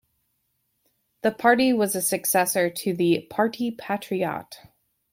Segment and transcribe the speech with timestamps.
[1.21, 4.55] The party was a successor to the "Parti patriote".